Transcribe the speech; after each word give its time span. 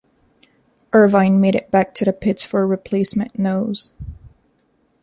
Irvine 0.95 1.39
made 1.39 1.53
it 1.53 1.69
back 1.69 1.93
to 1.93 2.03
the 2.05 2.11
pits 2.11 2.41
for 2.43 2.63
a 2.63 2.65
replacement 2.65 3.37
nose. 3.37 3.91